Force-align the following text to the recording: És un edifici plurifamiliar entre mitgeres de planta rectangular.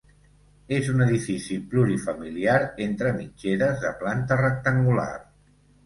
És 0.77 0.87
un 0.93 1.03
edifici 1.05 1.59
plurifamiliar 1.75 2.57
entre 2.89 3.15
mitgeres 3.21 3.87
de 3.87 3.97
planta 4.05 4.43
rectangular. 4.45 5.11